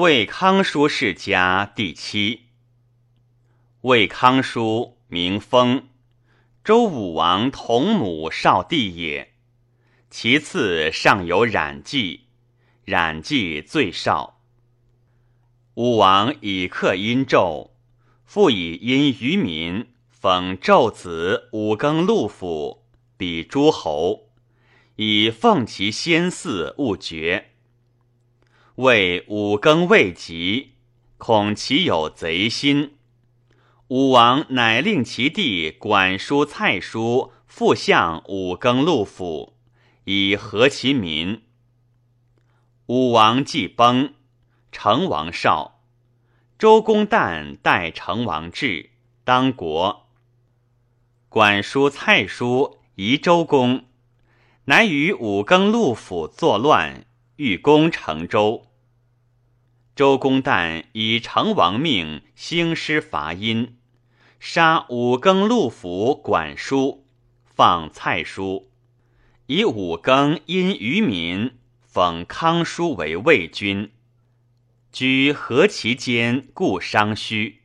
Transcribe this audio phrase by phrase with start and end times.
[0.00, 2.42] 魏康叔世家第七。
[3.80, 5.88] 魏康叔名封，
[6.62, 9.34] 周武王同母少弟也。
[10.08, 12.26] 其次上有冉季，
[12.84, 14.40] 冉季最少。
[15.74, 17.70] 武王以克殷纣，
[18.24, 22.84] 复以殷于民，封纣子五更禄府，
[23.16, 24.28] 比诸侯，
[24.94, 27.47] 以奉其先嗣勿绝。
[28.78, 30.74] 谓五更未及，
[31.16, 32.94] 恐其有贼心。
[33.88, 39.56] 武王乃令其弟管叔、蔡叔复向五更陆府，
[40.04, 41.42] 以和其民。
[42.86, 44.14] 武王既崩，
[44.70, 45.80] 成王少，
[46.56, 48.90] 周公旦代成王志，
[49.24, 50.06] 当国。
[51.28, 53.86] 管叔、蔡叔疑周公，
[54.66, 57.04] 乃与五更陆府作乱，
[57.34, 58.67] 欲攻成周。
[59.98, 63.76] 周公旦以成王命兴师伐殷，
[64.38, 67.04] 杀五更陆府管叔，
[67.44, 68.70] 放蔡叔，
[69.46, 73.90] 以五更殷于民，封康叔为魏君，
[74.92, 77.62] 居何其间，故商虚。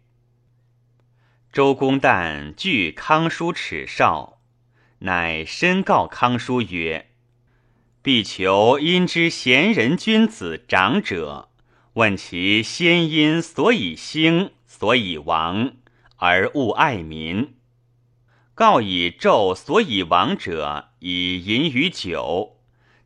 [1.52, 4.40] 周公旦惧康叔耻少，
[4.98, 7.12] 乃申告康叔曰
[8.02, 11.50] ：“必求殷之贤人君子长者。”
[11.94, 15.74] 问其先因所以兴，所以亡，
[16.18, 17.54] 而勿爱民。
[18.56, 22.58] 告以纣所以亡者，以淫于酒，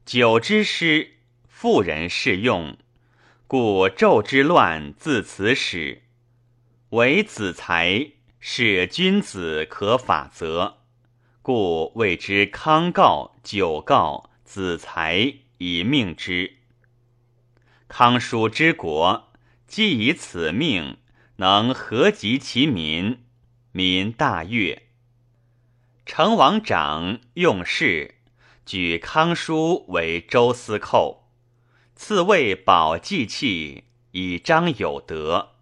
[0.06, 1.16] 酒之师，
[1.48, 2.78] 妇人适用，
[3.46, 6.04] 故纣之乱自此始。
[6.92, 10.78] 唯子才是君子可法则，
[11.42, 16.57] 故谓之康告、九告、子才以命之。
[17.88, 19.30] 康叔之国，
[19.66, 20.98] 既以此命，
[21.38, 23.24] 能合及其民，
[23.72, 24.84] 民大悦。
[26.06, 28.16] 成王长用事，
[28.66, 31.30] 举康叔为周司寇，
[31.96, 35.54] 赐位宝祭器，以彰有德。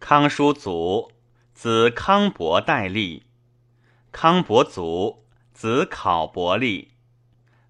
[0.00, 1.12] 康叔卒，
[1.54, 3.26] 子康伯代立。
[4.10, 6.92] 康伯卒，子考伯立。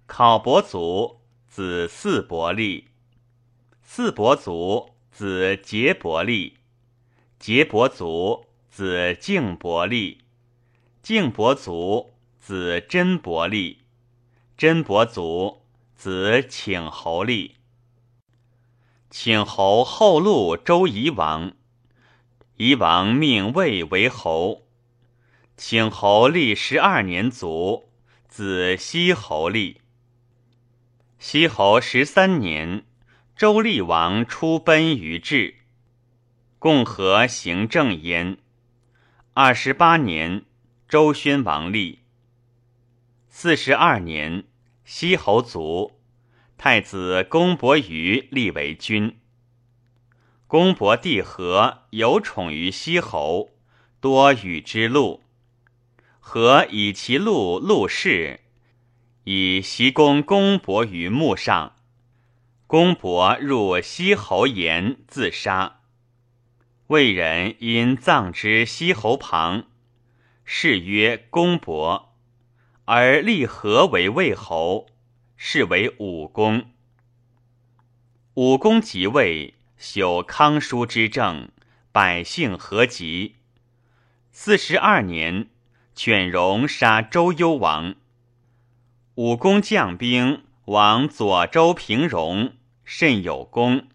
[0.07, 2.89] 考伯卒，子嗣伯立。
[3.87, 6.57] 四伯族子杰伯立，
[7.39, 10.21] 杰伯族子敬伯立，
[11.03, 13.83] 敬伯族子真伯立，
[14.57, 15.61] 真伯族
[15.95, 17.55] 子请侯立。
[19.11, 21.53] 请侯后路周夷王，
[22.57, 24.63] 夷王命魏为侯。
[25.55, 27.87] 请侯立十二年卒，
[28.27, 29.79] 子西侯立。
[31.19, 32.83] 西侯十三年。
[33.35, 35.55] 周厉王出奔于治，
[36.57, 38.37] 共和行政焉。
[39.33, 40.45] 二十八年，
[40.87, 41.99] 周宣王立。
[43.27, 44.45] 四十二年，
[44.85, 45.99] 西侯卒，
[46.57, 49.19] 太子公伯瑜立为君。
[50.47, 53.49] 公伯弟和有宠于西侯，
[53.99, 55.21] 多与之禄。
[56.21, 58.39] 和以其禄禄氏，
[59.25, 61.73] 以袭公公伯于墓上。
[62.67, 65.81] 公伯入西侯岩自杀，
[66.87, 69.67] 魏人因葬之西侯旁，
[70.43, 72.15] 谥曰公伯，
[72.85, 74.87] 而立和为魏侯，
[75.37, 76.65] 是为武公。
[78.33, 81.49] 武公即位，修康叔之政，
[81.91, 83.35] 百姓和集。
[84.31, 85.49] 四十二年，
[85.93, 87.93] 犬戎杀周幽王，
[89.13, 90.41] 武公将兵。
[90.65, 92.53] 王左周平戎，
[92.83, 93.87] 甚有功。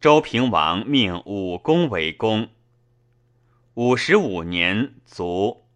[0.00, 2.48] 周平王命武公为公。
[3.74, 5.66] 五十五年卒，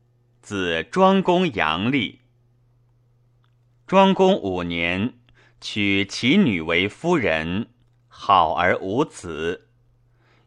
[0.40, 2.20] 子庄公阳立。
[3.88, 5.14] 庄公五年，
[5.60, 7.70] 娶其女为夫人，
[8.06, 9.66] 好而无子。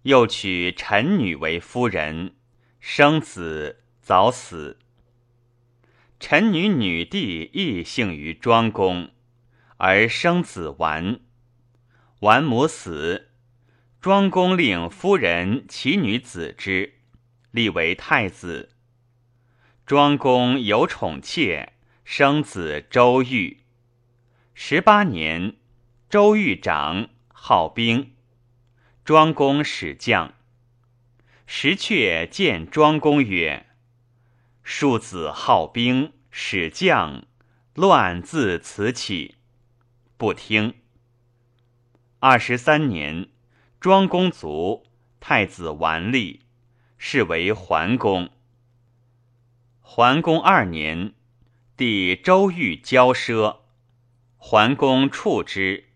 [0.03, 2.35] 又娶陈女为夫人，
[2.79, 4.79] 生子早死。
[6.21, 9.09] 陈女女弟亦幸于庄公。
[9.77, 11.19] 而生子完，
[12.21, 13.29] 完母死，
[14.01, 16.95] 庄公令夫人其女子之，
[17.51, 18.71] 立为太子。
[19.85, 23.61] 庄公有宠妾，生子周玉。
[24.55, 25.55] 十八年，
[26.09, 28.15] 周玉长，好兵。
[29.05, 30.33] 庄公使将。
[31.45, 33.67] 石阙见庄公曰
[34.63, 37.25] ：“庶子好兵，使将，
[37.75, 39.35] 乱自此起。”
[40.17, 40.73] 不听。
[42.19, 43.29] 二十三年，
[43.79, 44.87] 庄公卒，
[45.19, 46.41] 太子完立，
[46.97, 48.31] 是为桓公。
[49.79, 51.13] 桓公二年，
[51.75, 53.57] 弟周瑜骄奢，
[54.37, 55.89] 桓公处之，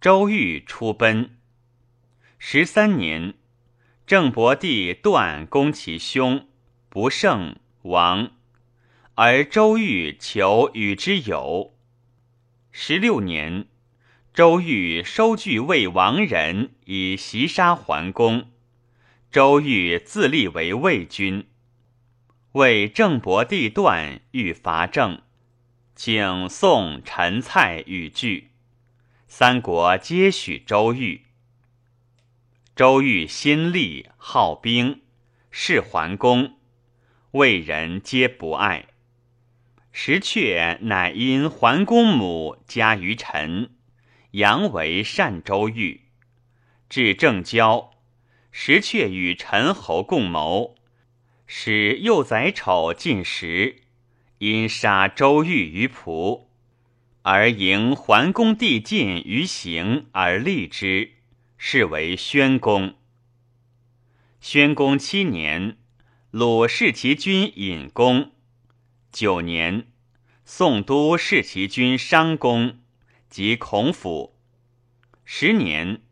[0.00, 1.36] 周瑜出奔。
[2.38, 3.34] 十三年，
[4.06, 6.46] 郑伯弟段攻其兄，
[6.88, 8.30] 不胜，亡。
[9.16, 11.74] 而周瑜求与之友。
[12.80, 13.66] 十六年，
[14.32, 18.52] 周瑜收据魏王人以袭杀桓公，
[19.32, 21.48] 周瑜自立为魏君。
[22.52, 25.20] 为郑伯弟段欲伐郑，
[25.96, 28.52] 请宋、陈、蔡与拒，
[29.26, 31.22] 三国皆许周瑜。
[32.76, 35.02] 周瑜心力好兵，
[35.50, 36.56] 是桓公，
[37.32, 38.86] 魏人皆不爱。
[39.90, 43.70] 石阙乃因桓公母家于陈，
[44.32, 46.02] 阳为善周瑜。
[46.88, 47.90] 至正交，
[48.52, 50.76] 石阙与陈侯共谋，
[51.46, 53.82] 使幼宰丑进食，
[54.38, 56.50] 因杀周瑜于蒲，
[57.22, 61.12] 而迎桓公帝晋于行而立之，
[61.56, 62.94] 是为宣公。
[64.40, 65.76] 宣公七年，
[66.30, 68.30] 鲁弑其君尹公。
[69.10, 69.86] 九年，
[70.44, 72.78] 宋都弑其君商公
[73.30, 74.38] 及孔府。
[75.24, 76.02] 十年，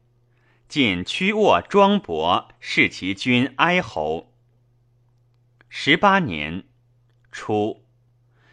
[0.66, 4.32] 晋屈沃庄伯弑其君哀侯。
[5.68, 6.64] 十八年，
[7.30, 7.84] 初，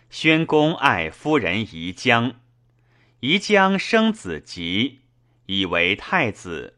[0.09, 2.41] 宣公爱夫人宜姜，
[3.21, 5.03] 宜姜生子吉，
[5.45, 6.77] 以为太子，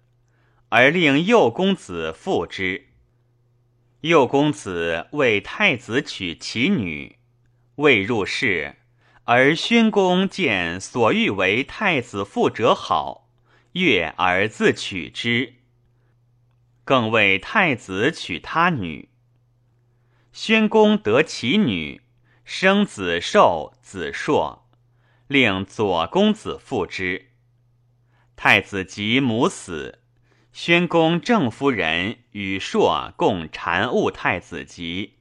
[0.69, 2.89] 而令右公子父之。
[4.01, 7.17] 右公子为太子娶其女。
[7.75, 8.77] 未入室，
[9.25, 13.29] 而宣公见所欲为太子妇者好，
[13.73, 15.55] 悦而自取之。
[16.85, 19.09] 更为太子娶他女。
[20.31, 22.01] 宣公得其女，
[22.45, 24.69] 生子寿、子硕，
[25.27, 27.31] 令左公子妇之。
[28.37, 29.99] 太子及母死，
[30.53, 35.14] 宣公正夫人与硕共禅误太子及。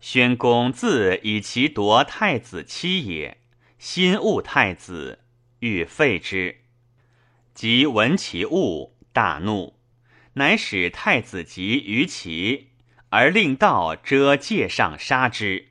[0.00, 3.38] 宣公自以其夺太子妻也，
[3.78, 5.20] 心恶太子，
[5.58, 6.62] 欲废之。
[7.52, 9.78] 及闻其恶，大怒，
[10.34, 12.70] 乃使太子及于其，
[13.10, 15.68] 而令道遮戒上杀之。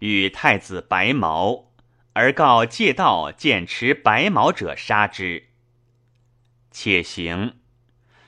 [0.00, 1.72] 与太子白毛，
[2.14, 5.50] 而告戒道见持白毛者杀之。
[6.72, 7.54] 且行，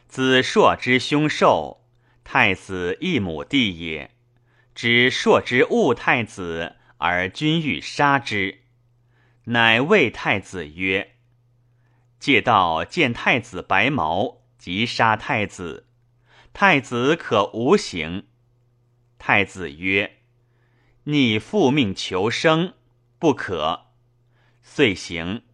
[0.07, 1.85] 子硕之兄寿，
[2.23, 4.13] 太子一母弟也。
[4.77, 8.61] 知朔之误太子，而君欲杀之，
[9.45, 11.15] 乃谓太子曰
[12.21, 15.87] ：“借道见太子白毛，即杀太子，
[16.53, 18.27] 太子可无刑。”
[19.19, 20.19] 太子曰
[21.05, 22.75] ：“逆父命求生，
[23.19, 23.87] 不可。”
[24.61, 25.45] 遂行。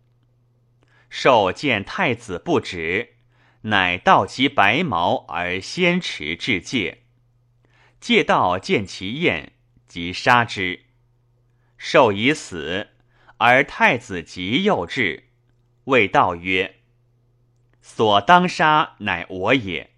[1.09, 3.15] 受见太子不止，
[3.61, 7.02] 乃盗其白毛而先持至戒。
[8.03, 9.53] 借道见其燕，
[9.87, 10.87] 即杀之。
[11.79, 12.89] 寿已死，
[13.37, 15.29] 而太子及又至，
[15.85, 16.81] 谓道曰
[17.81, 19.93] ：“所当杀，乃我也。”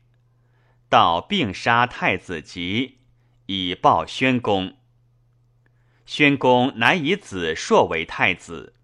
[0.90, 2.98] 道并杀太子及，
[3.46, 4.76] 以报宣公。
[6.05, 8.74] 宣公乃以子硕为太子。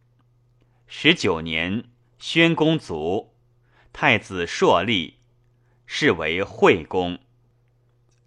[0.87, 1.85] 十九年，
[2.19, 3.35] 宣公卒，
[3.93, 5.19] 太子硕立，
[5.85, 7.19] 是为惠公。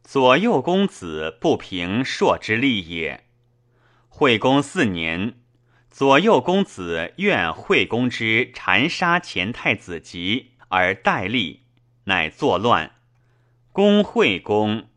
[0.03, 3.23] 左右公子不平朔之利也。
[4.09, 5.39] 惠公四年，
[5.89, 11.61] 左右公子怨惠公之残杀前太子及而代立，
[12.03, 12.91] 乃作乱。
[13.71, 14.89] 公惠公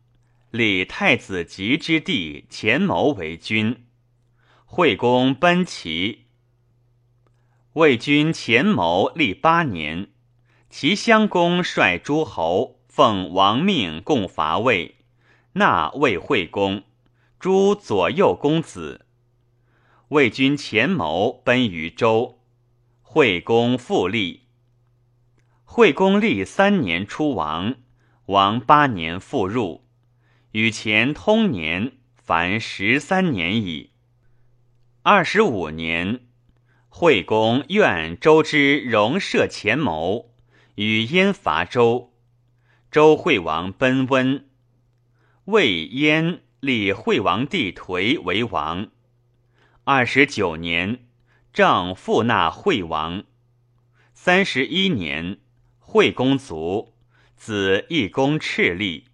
[0.51, 3.85] 立太子及之弟钱谋为君。
[4.65, 6.25] 惠公奔齐。
[7.73, 10.09] 魏君钱谋立八年，
[10.69, 14.96] 齐襄公率诸侯奉王命共伐魏。
[15.57, 16.83] 纳魏惠公，
[17.39, 19.05] 诸左右公子。
[20.09, 22.39] 魏军前谋奔于周，
[23.01, 24.43] 惠公复立。
[25.65, 27.75] 惠公立三年出亡，
[28.27, 29.85] 亡八年复入，
[30.51, 33.91] 与前通年，凡十三年矣。
[35.01, 36.27] 二十五年，
[36.87, 40.33] 惠公愿周之容赦前谋，
[40.75, 42.13] 与燕伐周，
[42.91, 44.46] 周惠王奔温。
[45.47, 48.89] 魏燕立惠王帝颓为王。
[49.85, 51.07] 二十九年，
[51.53, 53.23] 正复纳惠王。
[54.13, 55.37] 三十一年，
[55.79, 56.93] 惠公卒，
[57.37, 59.05] 子义公赤立。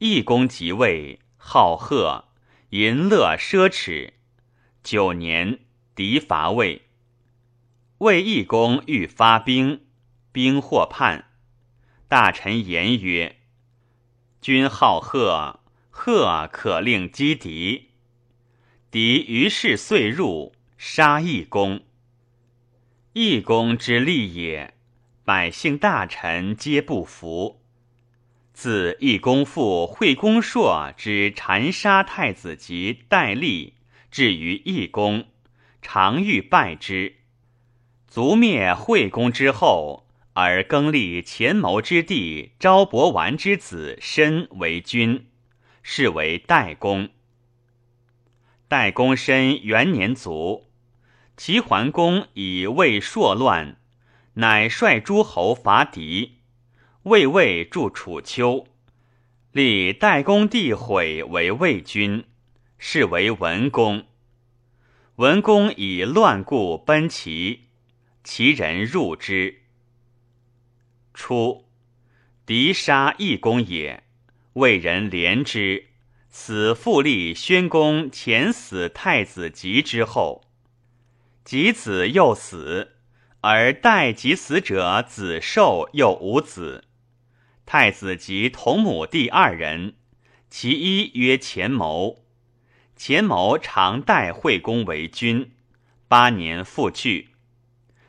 [0.00, 2.26] 义公即位，好贺，
[2.68, 4.10] 淫乐奢侈。
[4.82, 5.60] 九年，
[5.94, 6.82] 敌伐魏。
[8.00, 9.86] 魏义公欲发兵，
[10.30, 11.30] 兵获叛。
[12.06, 13.36] 大臣言曰
[14.40, 17.90] ：“君好贺，贺可令击敌。”
[18.90, 21.82] 敌于是遂入，杀义公。
[23.12, 24.74] 义公之利也，
[25.24, 27.60] 百姓大臣皆不服。
[28.54, 33.74] 自义公父惠公硕之禅杀太子及戴笠，
[34.10, 35.26] 至于义公，
[35.82, 37.16] 常欲拜之。
[38.08, 40.07] 卒灭惠公之后，
[40.40, 45.26] 而更立前谋之弟昭伯完之子申为君，
[45.82, 47.08] 是为代公。
[48.68, 50.70] 代公申元年卒。
[51.36, 53.80] 齐桓公以魏朔乱，
[54.34, 56.36] 乃率诸侯伐敌。
[57.02, 58.68] 魏魏助楚丘，
[59.50, 62.24] 立代公弟毁为魏君，
[62.78, 64.04] 是为文公。
[65.16, 67.64] 文公以乱故奔齐，
[68.22, 69.62] 齐人入之。
[71.18, 71.64] 初，
[72.46, 74.04] 敌杀义公也，
[74.52, 75.86] 魏人怜之，
[76.30, 80.44] 死复立宣公前死太子吉之后。
[81.44, 82.92] 及子又死，
[83.40, 86.84] 而待及死者子寿又无子。
[87.66, 89.94] 太子及同母弟二人，
[90.48, 92.24] 其一曰钱谋。
[92.94, 95.50] 钱谋常代惠公为君，
[96.06, 97.30] 八年复去。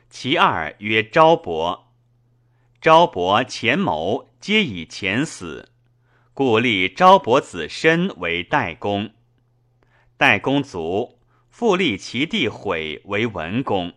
[0.08, 1.89] 其二曰昭伯。
[2.80, 5.70] 昭伯、钱谋皆以前死，
[6.32, 9.10] 故立昭伯子申为代公。
[10.16, 11.18] 代公卒。
[11.50, 13.92] 复立其弟毁为文公。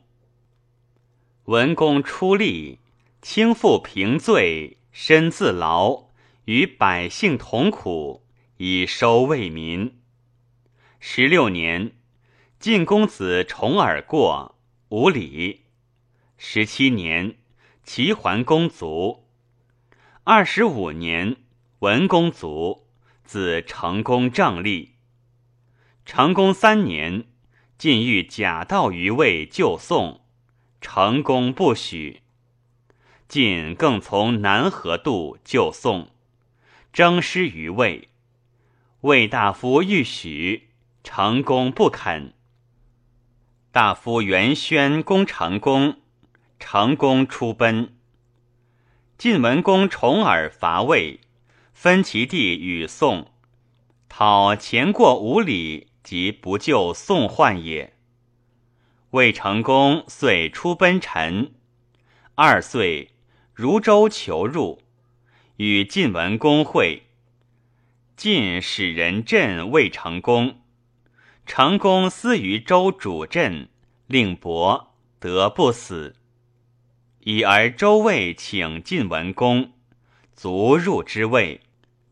[1.45, 2.79] 文公出力，
[3.21, 6.09] 轻负平罪，身自劳，
[6.43, 8.25] 与百姓同苦，
[8.57, 10.01] 以收为民。
[10.99, 11.93] 十六年，
[12.59, 14.57] 晋公子重耳过，
[14.89, 15.61] 无礼。
[16.35, 17.35] 十七年，
[17.83, 19.27] 齐桓公卒。
[20.23, 21.35] 二十五年，
[21.79, 22.87] 文公卒，
[23.25, 24.95] 子成公正立。
[26.05, 27.25] 成公三年。
[27.77, 30.21] 晋欲假道于魏救宋，
[30.79, 32.21] 成功不许。
[33.27, 36.11] 晋更从南河渡救宋，
[36.93, 38.07] 征师于魏。
[39.01, 40.69] 魏大夫欲许，
[41.03, 42.33] 成功不肯。
[43.73, 45.97] 大夫元宣攻成功，
[46.65, 47.93] 成功出奔。
[49.17, 51.19] 晋文公重耳伐魏，
[51.73, 53.33] 分其地与宋，
[54.07, 55.89] 讨前过五里。
[56.01, 57.93] 即不救宋患也。
[59.11, 61.53] 魏成功遂出奔陈，
[62.35, 63.11] 二岁，
[63.53, 64.81] 如州求入，
[65.57, 67.03] 与晋文公会。
[68.17, 70.61] 晋使人镇魏成功，
[71.45, 73.69] 成功私于州主镇，
[74.07, 76.15] 令伯得不死。
[77.25, 79.71] 已而周魏请晋文公，
[80.35, 81.61] 卒入之魏，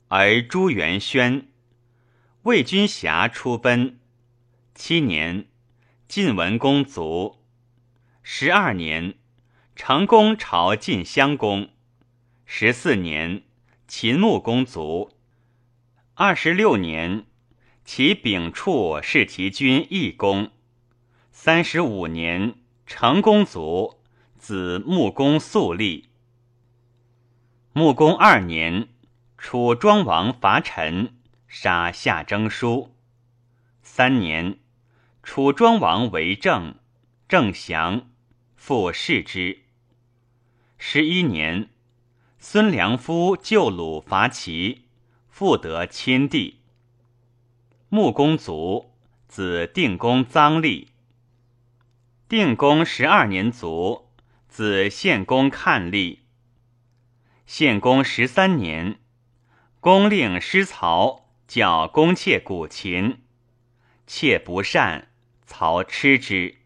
[0.07, 1.49] 而朱元轩。
[2.43, 3.99] 魏军侠出奔，
[4.73, 5.47] 七年，
[6.07, 7.43] 晋文公卒。
[8.23, 9.15] 十二年，
[9.75, 11.69] 成公朝晋襄公。
[12.45, 13.43] 十四年，
[13.89, 15.11] 秦穆公卒。
[16.13, 17.25] 二十六年，
[17.83, 20.51] 其丙处是其君义公。
[21.33, 24.00] 三十五年，成公卒，
[24.41, 26.09] 子穆公肃立。
[27.73, 28.87] 穆公二年，
[29.37, 31.13] 楚庄王伐陈。
[31.47, 32.95] 杀夏征舒。
[33.83, 34.57] 三年，
[35.21, 36.73] 楚庄王为政，
[37.27, 38.09] 郑降，
[38.55, 39.59] 复弑之。
[40.79, 41.69] 十一年，
[42.39, 44.85] 孙良夫救鲁伐齐，
[45.29, 46.61] 复得亲地。
[47.89, 48.91] 穆公卒，
[49.27, 50.87] 子定公臧立。
[52.27, 54.07] 定公十二年卒，
[54.51, 56.19] 子献公看立。
[57.47, 58.99] 献公十三年，
[59.79, 61.21] 公令师曹。
[61.47, 63.23] 教公妾古琴，
[64.07, 65.09] 妾不善，
[65.45, 66.59] 曹吃之。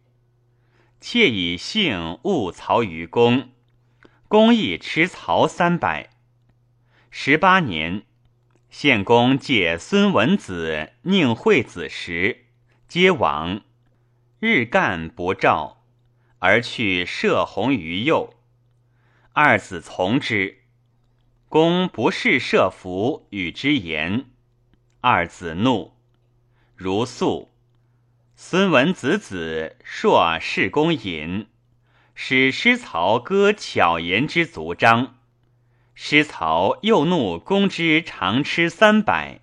[1.02, 3.50] 妾以性误曹于公，
[4.28, 6.12] 公亦吃曹三百。
[7.10, 8.04] 十八年，
[8.70, 12.46] 献公借孙文子、宁惠子时，
[12.88, 13.62] 皆亡。
[14.40, 15.75] 日干不照，
[16.40, 18.34] 而去射鸿于右。
[19.34, 20.60] 二子从之，
[21.50, 24.26] 公不事射服，与之言。
[25.02, 25.94] 二子怒，
[26.76, 27.52] 如素。
[28.38, 31.48] 孙文子子硕世公隐，
[32.14, 35.16] 使师曹歌巧言之足章。
[35.94, 39.40] 师曹又怒公之常吃三百，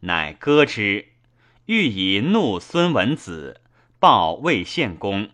[0.00, 1.08] 乃割之，
[1.64, 3.60] 欲以怒孙文子，
[3.98, 5.30] 报魏献公。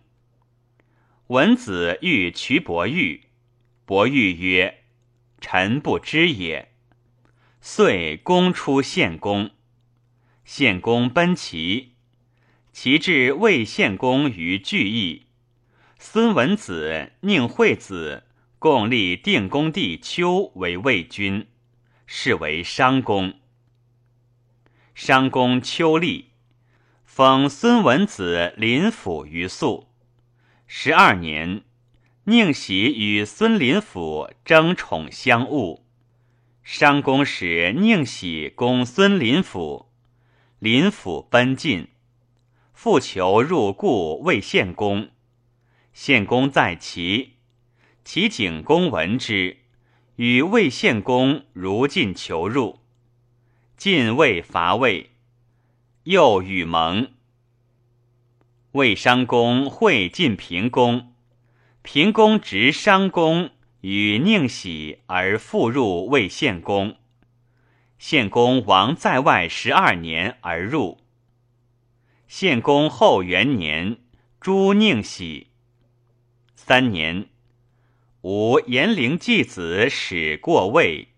[1.33, 3.23] 文子欲取伯玉，
[3.85, 4.83] 伯玉曰
[5.41, 6.69] ：“臣不知也。”
[7.59, 9.49] 遂公出献公。
[10.45, 11.93] 献公奔齐，
[12.71, 15.25] 齐至魏献公于巨邑。
[15.97, 18.25] 孙文子、宁惠子
[18.59, 21.47] 共立定公弟丘为魏君，
[22.05, 23.33] 是为商公。
[24.93, 26.29] 商公丘立，
[27.05, 29.87] 封孙文子临府于宿。
[30.75, 31.61] 十二年，
[32.23, 35.83] 宁喜与孙林甫争宠相恶。
[36.63, 39.91] 商公使宁喜攻孙林甫，
[40.57, 41.89] 林甫奔进，
[42.73, 45.11] 复求入故魏献公。
[45.93, 47.33] 献公在齐，
[48.03, 49.57] 齐景公闻之，
[50.15, 52.79] 与魏献公如晋求入。
[53.77, 55.11] 晋魏伐魏，
[56.05, 57.11] 又与盟。
[58.73, 61.13] 魏商公会晋平公，
[61.83, 63.51] 平公执商公
[63.81, 66.95] 与宁喜而复入魏献公。
[67.99, 71.01] 献公亡在外十二年而入。
[72.27, 73.97] 献公后元年，
[74.41, 75.49] 诛宁喜。
[76.55, 77.27] 三年，
[78.21, 81.09] 吴延陵季子使过魏，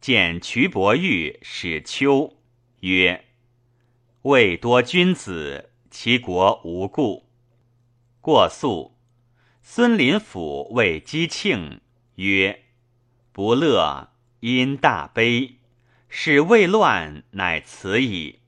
[0.00, 2.36] 见瞿伯玉使丘，
[2.78, 3.24] 曰
[4.22, 7.28] ：“魏多君子，其国无故。”
[8.22, 8.96] 过肃。
[9.60, 11.80] 孙林甫谓姬庆
[12.16, 12.64] 曰
[13.30, 14.08] ：“不乐，
[14.40, 15.58] 因大悲，
[16.08, 18.40] 是未乱，乃此矣。”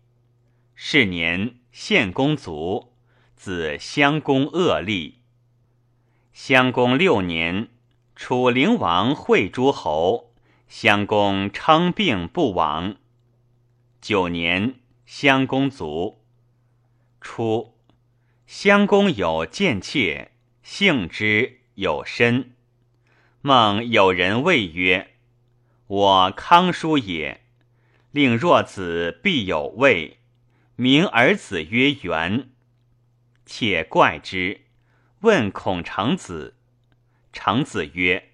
[0.75, 2.95] 是年，献公卒，
[3.37, 5.21] 子襄公恶立。
[6.33, 7.69] 襄公六年，
[8.17, 10.33] 楚灵王会诸侯，
[10.67, 12.97] 襄公称病不亡。
[14.01, 16.24] 九年，襄公卒。
[17.25, 17.75] 初，
[18.47, 20.33] 襄公有贱妾，
[20.63, 22.53] 幸之有身。
[23.41, 25.15] 梦有人谓曰
[25.89, 27.41] ：“我康叔也，
[28.11, 30.19] 令若子必有位，
[30.77, 32.51] 名儿子曰元。”
[33.47, 34.61] 且怪之。
[35.21, 36.55] 问孔成子，
[37.33, 38.33] 成子曰：“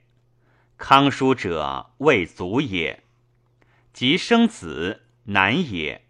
[0.76, 3.04] 康叔者，未足也。
[3.92, 6.04] 即生子，难也。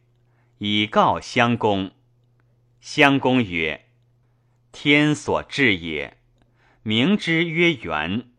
[0.57, 1.93] 以告襄公。
[2.81, 3.87] 襄公曰
[4.73, 6.17] ：‘天所至也。’
[6.83, 8.31] 名之曰元。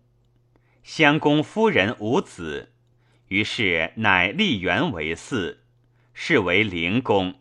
[0.82, 2.74] 襄公夫人无子，
[3.28, 5.58] 于是乃立元为嗣，
[6.16, 7.36] 是为灵公。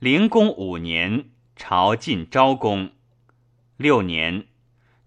[0.00, 2.90] 灵公五年，朝晋昭公。
[3.76, 4.48] 六年，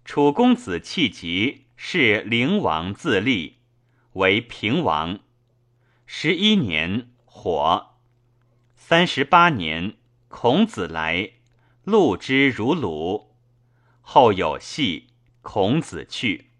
[0.02, 3.58] 楚公子弃疾，是灵王自立，
[4.14, 5.20] 为平王。
[6.06, 7.96] 十一年，火。
[8.74, 9.96] 三十八年，
[10.36, 11.30] 孔子来，
[11.86, 13.36] 戮之如鲁。
[14.00, 15.10] 后有戏，
[15.42, 16.50] 孔子去，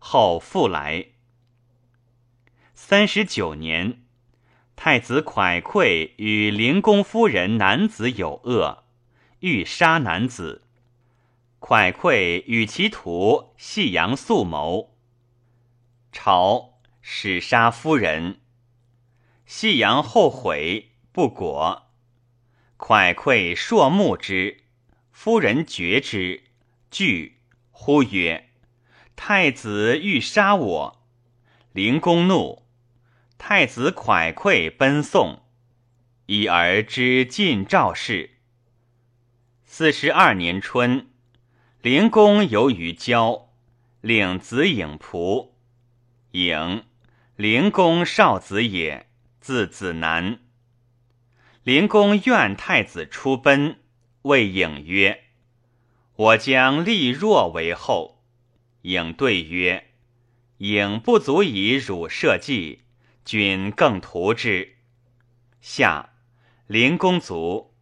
[0.00, 1.06] 后复来。
[2.74, 4.02] 三十九年，
[4.74, 8.82] 太子蒯聩与灵公夫人男子有恶，
[9.38, 10.64] 欲杀男子。
[11.60, 14.96] 蒯聩与其徒细阳素谋，
[16.10, 18.40] 朝使杀夫人。
[19.46, 21.87] 细阳后悔不果，
[22.78, 24.62] 蒯聩硕目之，
[25.10, 26.44] 夫人觉之，
[26.90, 28.50] 惧，呼曰
[29.16, 31.02] ：“太子欲杀我！”
[31.74, 32.62] 灵公怒，
[33.36, 35.42] 太子蒯聩奔送，
[36.26, 38.38] 已而知晋赵氏。
[39.64, 41.08] 四十二年春。
[41.82, 43.50] 灵公游于郊，
[44.00, 45.50] 领子颖仆。
[46.32, 46.84] 颖，
[47.36, 49.08] 灵公少子也，
[49.40, 50.40] 字子南。
[51.68, 53.76] 灵公愿太子出奔，
[54.22, 55.24] 谓颖曰
[56.16, 58.24] ：“我将立若为后。”
[58.80, 59.90] 颖对曰
[60.56, 62.84] ：“颖不足以汝社稷，
[63.22, 64.76] 君更图之。”
[65.60, 66.14] 下，
[66.66, 67.74] 灵公卒，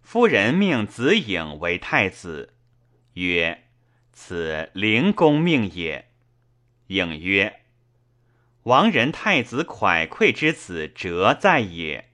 [0.00, 2.54] 夫人命子颖为太子。
[3.12, 3.64] 曰
[4.10, 6.08] ：“此灵公命也。”
[6.88, 7.60] 应曰
[8.64, 12.08] ：“亡人太子蒯聩之子哲在也，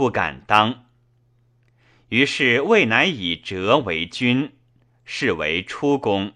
[0.00, 0.86] 不敢当。”
[2.08, 4.52] 于是魏乃以哲为君，
[5.04, 6.32] 是为出公。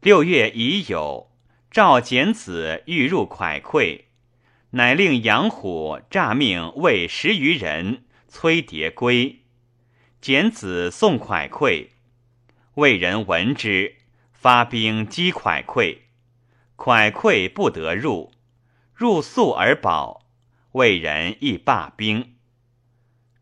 [0.00, 1.28] 六月乙酉，
[1.70, 4.06] 赵简子欲入蒯聩，
[4.70, 9.42] 乃令杨虎诈命魏十余人催牒归。
[10.20, 11.90] 简子送蒯聩。
[12.74, 13.94] 魏人闻之，
[14.32, 15.98] 发兵击蒯聩。
[16.76, 18.32] 蒯聩不得入，
[18.92, 20.26] 入宿而保，
[20.72, 22.36] 魏人亦罢兵。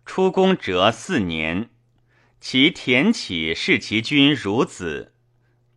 [0.06, 1.68] 出宫谪四年，
[2.40, 5.12] 其田启视其君孺子。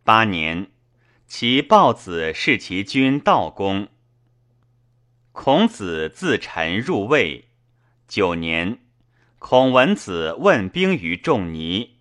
[0.02, 0.70] 八年，
[1.26, 3.88] 其豹子视其君道公。
[5.32, 7.50] 孔子自陈入魏。
[8.08, 8.78] 九年，
[9.38, 11.98] 孔文子问兵于仲尼，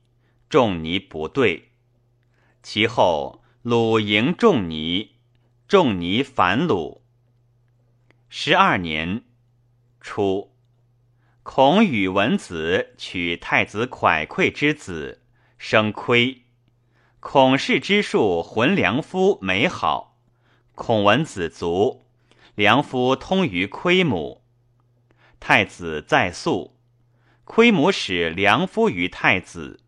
[0.49, 1.71] 仲尼不对。
[2.63, 5.15] 其后，鲁迎仲尼，
[5.67, 7.01] 仲尼反鲁。
[8.29, 9.23] 十二年，
[10.01, 10.51] 初，
[11.43, 15.21] 孔与文子娶太子蒯聩之子，
[15.57, 16.41] 生亏。
[17.19, 20.17] 孔氏之术浑良夫美好，
[20.73, 22.05] 孔文子卒，
[22.55, 24.43] 良夫通于窥母。
[25.39, 26.79] 太子在宿，
[27.43, 29.79] 窥母使良夫于太子。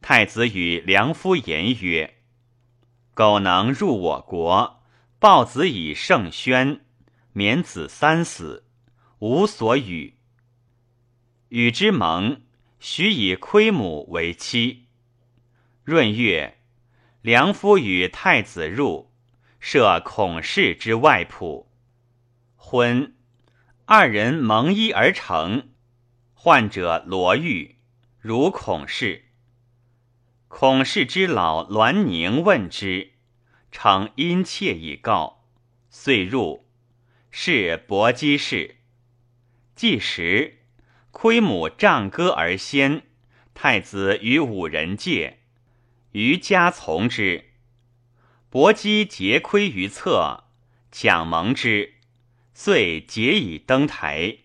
[0.00, 2.18] 太子与良夫言曰
[3.14, 4.80] ：“苟能入我国，
[5.18, 6.80] 报子以圣宣，
[7.32, 8.64] 免子三死，
[9.20, 10.16] 无所与。
[11.48, 12.42] 与之盟，
[12.78, 14.88] 许以窥母为妻。”
[15.84, 16.58] 闰月，
[17.22, 19.10] 良夫与太子入，
[19.58, 21.66] 设孔氏之外仆，
[22.56, 23.14] 婚。
[23.86, 25.70] 二人蒙衣而成，
[26.32, 27.76] 患者罗玉，
[28.20, 29.26] 如孔氏。
[30.48, 33.12] 孔氏之老栾宁问之，
[33.70, 35.44] 称殷切以告，
[35.90, 36.68] 遂入。
[37.30, 38.79] 是伯姬氏。
[39.80, 40.58] 既时，
[41.10, 43.04] 窥母杖歌而先，
[43.54, 45.38] 太子与五人戒，
[46.12, 47.46] 余家从之。
[48.50, 50.44] 伯姬结窥于侧，
[50.92, 51.94] 抢蒙之。
[52.52, 54.40] 遂结以登台。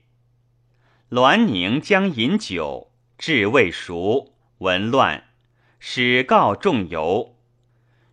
[1.10, 5.26] 栾宁将饮酒，至未熟，闻乱，
[5.80, 7.36] 使告众游。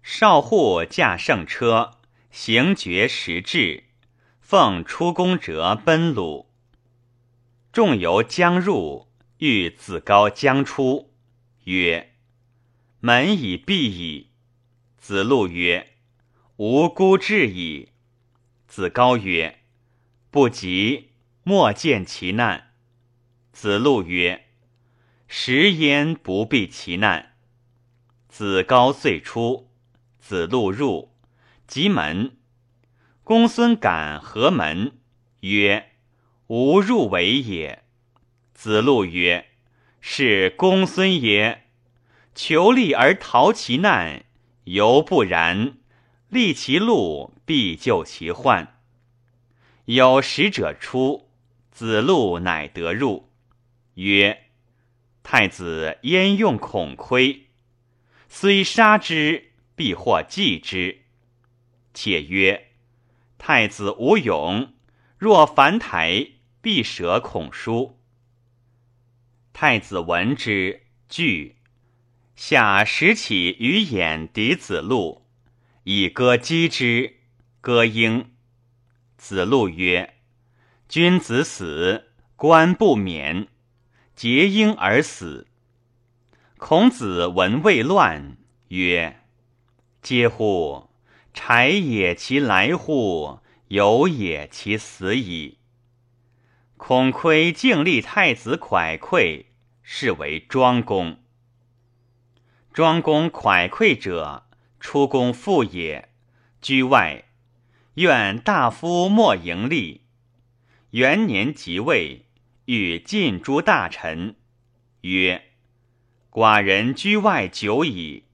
[0.03, 2.01] 少户驾圣车，
[2.33, 3.85] 行绝时至，
[4.41, 6.49] 奉出宫者奔鲁。
[7.73, 9.09] 众游将入，
[9.39, 11.15] 欲子高将出，
[11.65, 12.13] 曰
[13.01, 14.33] ：“门已闭矣。”
[15.01, 15.95] 子路曰
[16.57, 17.89] ：“吾孤至矣。”
[18.69, 19.61] 子高曰：
[20.31, 21.13] 不及，
[21.45, 22.75] 莫见其难。
[23.53, 24.49] 子路曰
[25.27, 27.37] ：“食焉不避其难。”
[28.29, 29.71] 子高遂出，
[30.21, 31.15] 子路入，
[31.67, 32.37] 即门。
[33.25, 34.99] 公孙感何门？
[35.41, 35.92] 曰
[36.53, 37.83] ：“吾入为也。”
[38.53, 39.47] 子路曰
[40.03, 41.65] ：“是公孙也。
[42.35, 44.27] 求利而逃其难，
[44.65, 45.79] 犹不然；
[46.29, 48.79] 利其路，必救其患。”
[49.87, 51.31] 有使者出，
[51.71, 53.31] 子路乃得入，
[53.95, 54.43] 曰
[55.25, 57.47] ：“太子焉用孔窥？
[58.29, 61.01] 虽杀之，必或继之。”
[61.95, 62.73] 且曰
[63.38, 64.75] ：“太子无勇，
[65.17, 66.27] 若樊台，
[66.62, 67.98] 必舍孔书。”
[69.53, 71.57] 太子闻之，惧，
[72.35, 75.27] 下拾起于眼敌子路，
[75.85, 77.16] 以歌击之，
[77.61, 78.31] 歌应。
[79.18, 80.14] 子路曰
[80.88, 83.48] ：“君子死，官不免，
[84.16, 85.46] 结婴而死。”
[86.57, 88.37] 孔子闻未乱，
[88.68, 89.20] 曰
[90.03, 90.88] ：“嗟乎！
[91.35, 93.40] 柴也其来乎？
[93.68, 95.59] 有也其死矣。”
[96.85, 99.45] 孔窥敬立太子蒯聩，
[99.83, 101.16] 是为庄公。
[102.73, 104.49] 庄公蒯聩者，
[104.81, 106.09] 出公父也，
[106.61, 107.27] 居外。
[107.95, 110.01] 愿大夫莫盈利。
[110.90, 112.27] 元年即位，
[112.64, 114.35] 欲尽诸大臣，
[115.03, 115.40] 曰
[116.33, 118.25] ：“寡人居外久矣，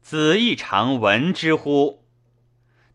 [0.00, 2.06] 子亦常闻之乎？”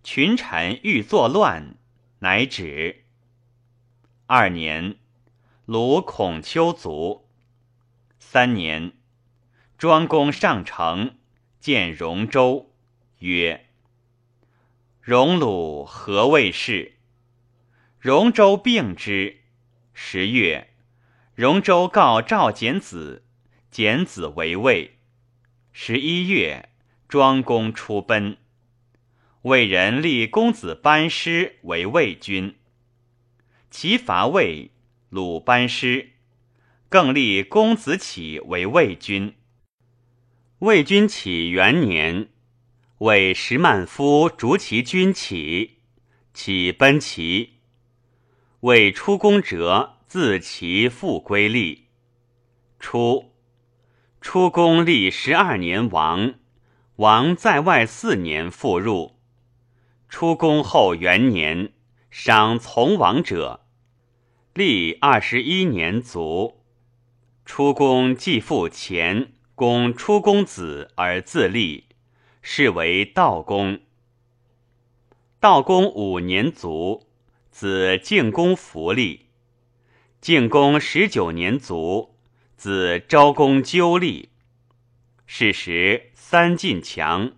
[0.03, 1.75] 群臣欲作乱，
[2.21, 3.03] 乃止。
[4.25, 4.95] 二年，
[5.65, 7.25] 鲁孔丘卒。
[8.19, 8.91] 三年，
[9.77, 11.15] 庄公上城，
[11.61, 12.73] 见戎州，
[13.19, 13.69] 曰。
[14.99, 16.95] 荣鲁何谓氏？
[17.97, 19.37] 荣州病之。
[19.93, 20.73] 十月，
[21.33, 23.23] 荣州告赵简子，
[23.71, 24.97] 简子为魏。
[25.71, 26.71] 十一月，
[27.07, 28.35] 庄公出奔。
[29.43, 32.57] 魏人立公子班师为魏君。
[33.71, 34.71] 其伐魏，
[35.13, 36.13] 鲁班师，
[36.89, 39.35] 更立公子启为魏君。
[40.57, 42.29] 魏君启元年。
[42.97, 45.77] 为石曼夫逐其军起，
[46.33, 47.59] 起奔齐。
[48.61, 51.89] 为出宫者自齐复归立。
[52.79, 53.35] 初，
[54.19, 56.33] 出宫立十二年亡，
[56.95, 59.19] 亡在外四年复入。
[60.09, 61.71] 出宫后元年，
[62.09, 63.62] 赏从王者，
[64.53, 66.61] 历二十一年卒。
[67.43, 71.85] 出宫继父前，公出公子而自立，
[72.43, 73.79] 是为道公。
[75.39, 77.07] 道公五年卒，
[77.49, 79.29] 子敬公弗立。
[80.21, 82.15] 敬公十九年卒，
[82.55, 84.29] 子昭公纠立。
[85.25, 87.33] 是时三晋强，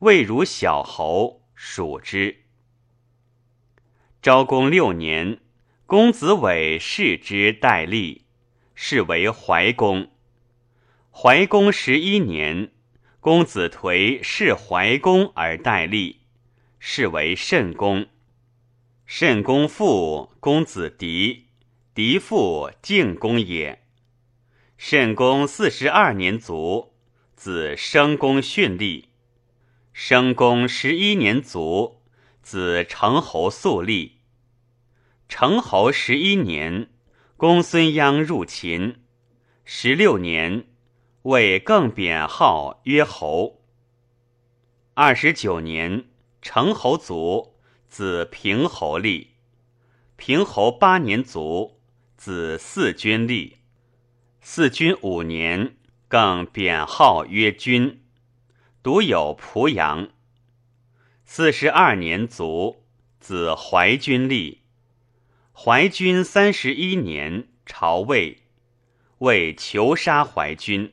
[0.00, 1.42] 未如小侯。
[1.54, 2.44] 属之。
[4.22, 5.40] 昭公六年，
[5.88, 8.26] 公子伟弑之代立，
[8.74, 10.10] 是为怀公。
[11.10, 12.72] 怀公十一年，
[13.20, 16.20] 公子颓弑怀公而代立，
[16.78, 18.06] 是为慎公。
[19.06, 21.46] 慎公父公子狄，
[21.94, 23.82] 狄父敬公也。
[24.76, 26.92] 慎公四十二年卒，
[27.34, 29.08] 子生公训立。
[29.94, 32.02] 生公十一年卒，
[32.42, 34.17] 子成侯肃立。
[35.28, 36.88] 成侯十一年，
[37.36, 39.02] 公孙鞅入秦。
[39.62, 40.64] 十六年，
[41.22, 43.60] 魏更贬号曰侯。
[44.94, 46.06] 二十九年，
[46.40, 47.54] 成侯卒，
[47.88, 49.34] 子平侯立。
[50.16, 51.78] 平侯八年卒，
[52.16, 53.58] 子嗣君立。
[54.42, 55.76] 嗣君五年，
[56.08, 58.02] 更贬号曰君。
[58.82, 60.08] 独有濮阳。
[61.26, 62.86] 四十二年卒，
[63.20, 64.62] 子怀君立。
[65.60, 68.42] 怀君三十一年，朝魏，
[69.18, 70.92] 魏求杀怀君。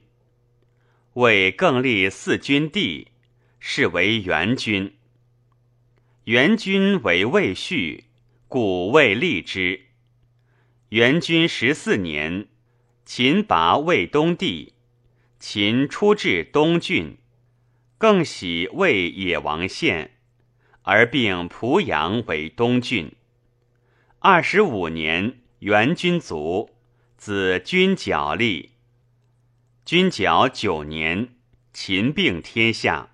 [1.14, 3.10] 魏更立四君弟，
[3.60, 4.96] 是为元君。
[6.24, 8.06] 元君为魏续，
[8.48, 9.82] 故魏立之。
[10.90, 12.48] 元君十四年，
[13.06, 14.74] 秦拔魏东地，
[15.40, 17.20] 秦出至东郡。
[18.00, 20.18] 更喜魏野王县，
[20.82, 23.15] 而并濮阳为东郡。
[24.28, 26.72] 二十五年，元君卒，
[27.16, 28.72] 子君角立。
[29.86, 31.36] 君角九年，
[31.72, 33.12] 秦并天下，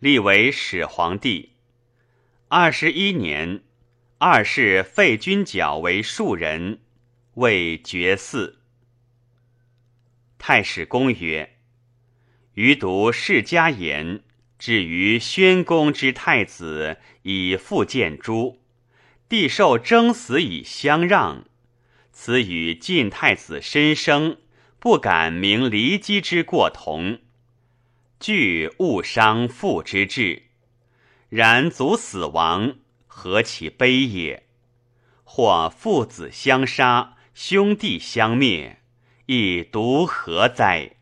[0.00, 1.52] 立为始皇帝。
[2.48, 3.62] 二十一年，
[4.18, 6.80] 二世废君角为庶人，
[7.34, 8.56] 为绝嗣。
[10.38, 11.56] 太史公曰。
[12.54, 14.24] 余读世家言，
[14.58, 18.58] 至于宣公之太子以复见诸，
[19.32, 21.46] 帝受征死以相让，
[22.12, 24.36] 此与晋太子申生
[24.78, 27.18] 不敢明离姬之过同，
[28.20, 30.42] 惧误伤父之志。
[31.30, 32.74] 然祖死亡，
[33.06, 34.46] 何其悲也！
[35.24, 38.82] 或父子相杀，兄弟相灭，
[39.24, 40.96] 亦独何哉？